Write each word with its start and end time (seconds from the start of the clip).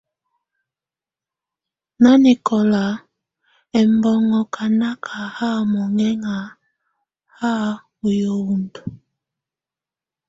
Nanɛkɔla 2.01 2.83
ɛmbɔnŋɔ 3.79 4.39
ka 4.53 4.63
naka 4.79 5.19
monŋɛŋa 5.71 6.35
hahs 7.37 7.81
ɔ 8.05 8.07
yəhundə. 8.19 8.81